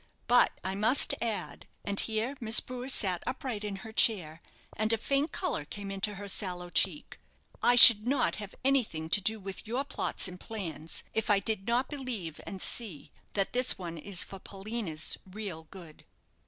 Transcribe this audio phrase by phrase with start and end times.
[0.25, 4.41] But I must add," and here Miss Brewer sat upright in her chair,
[4.75, 7.19] and a faint colour came into her sallow cheek,
[7.61, 11.67] "I should not have anything to do with your plots and plans, if I did
[11.67, 16.03] not believe, and see, that this one is for Paulina's real good."